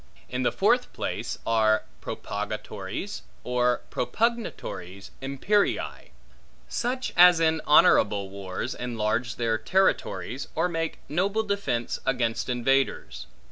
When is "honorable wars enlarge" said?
7.67-9.35